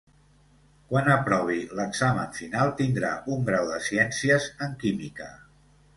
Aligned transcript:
Quan 0.93 1.09
aprovi 1.15 1.57
l'examen 1.79 2.33
final 2.39 2.73
tindrà 2.81 3.11
un 3.35 3.45
grau 3.51 3.69
de 3.73 3.77
ciències 3.89 4.49
en 4.69 4.75
química. 4.87 5.29